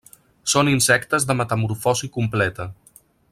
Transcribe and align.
Són 0.53 0.71
insectes 0.71 1.27
de 1.31 1.35
metamorfosi 1.43 2.11
completa. 2.17 2.67